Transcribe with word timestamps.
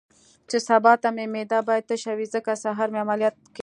چې 0.49 0.57
سبا 0.69 0.93
ته 1.01 1.09
مې 1.15 1.25
معده 1.33 1.59
باید 1.67 1.87
تشه 1.89 2.11
وي، 2.17 2.27
ځکه 2.35 2.51
سهار 2.63 2.87
مې 2.93 2.99
عملیات 3.05 3.35
کېدل. 3.55 3.59